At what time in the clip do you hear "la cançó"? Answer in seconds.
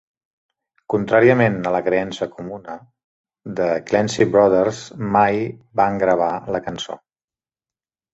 6.57-6.97